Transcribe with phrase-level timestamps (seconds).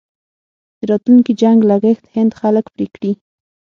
[0.77, 3.11] د راتلونکي جنګ لګښت هند خلک پرې کړي.